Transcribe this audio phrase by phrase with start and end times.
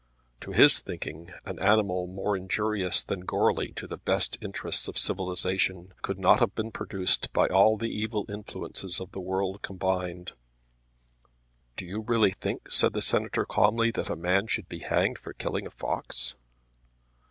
[0.39, 5.93] To his thinking an animal more injurious than Goarly to the best interests of civilisation
[6.01, 10.31] could not have been produced by all the evil influences of the world combined.
[11.77, 15.33] "Do you really think," said the Senator calmly, "that a man should be hanged for
[15.33, 16.33] killing a fox?"